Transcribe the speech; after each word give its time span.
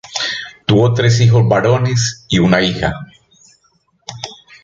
Tuvo 0.65 0.95
tres 0.95 1.21
hijos 1.21 1.47
varones 1.47 2.25
y 2.27 2.39
una 2.39 2.59
hija. 2.63 2.91